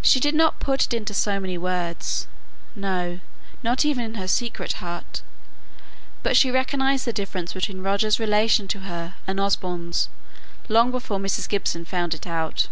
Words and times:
She 0.00 0.18
did 0.18 0.34
not 0.34 0.60
put 0.60 0.86
it 0.86 0.94
into 0.94 1.12
so 1.12 1.38
many 1.38 1.58
words 1.58 2.26
no, 2.74 3.20
not 3.62 3.84
even 3.84 4.02
in 4.02 4.14
her 4.14 4.26
secret 4.26 4.72
heart 4.80 5.20
but 6.22 6.38
she 6.38 6.50
recognized 6.50 7.04
the 7.04 7.12
difference 7.12 7.52
between 7.52 7.82
Roger's 7.82 8.18
relation 8.18 8.66
to 8.68 8.80
her 8.88 9.12
and 9.26 9.38
Osborne's 9.38 10.08
long 10.70 10.90
before 10.90 11.18
Mrs. 11.18 11.50
Gibson 11.50 11.84
found 11.84 12.14
it 12.14 12.26
out. 12.26 12.68